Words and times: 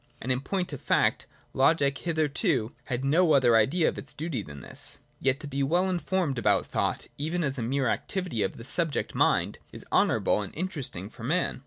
And 0.19 0.31
in 0.31 0.41
point 0.41 0.73
of 0.73 0.81
fact 0.81 1.27
Logic 1.53 1.95
hitherto 1.95 2.71
had 2.85 3.05
no 3.05 3.33
other 3.33 3.55
idea 3.55 3.87
of 3.87 3.99
its 3.99 4.15
duty 4.15 4.41
than 4.41 4.61
this. 4.61 4.97
Yet 5.19 5.39
to 5.41 5.47
be 5.47 5.61
well 5.61 5.87
informed 5.87 6.39
about 6.39 6.65
thought, 6.65 7.05
even 7.19 7.43
as 7.43 7.59
a 7.59 7.61
mere 7.61 7.87
activity 7.87 8.41
of 8.41 8.57
the 8.57 8.65
subject 8.65 9.13
mind, 9.13 9.59
is 9.71 9.85
honourable 9.91 10.41
and 10.41 10.55
interesting 10.55 11.07
for 11.07 11.23
man. 11.23 11.59